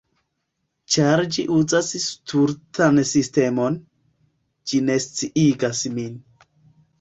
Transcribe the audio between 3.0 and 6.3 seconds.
sistemon... ĝi ne sciigas min